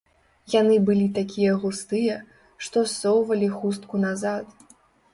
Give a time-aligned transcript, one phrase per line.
[0.53, 2.17] Яны былі такія густыя,
[2.67, 4.45] што ссоўвалі хустку назад.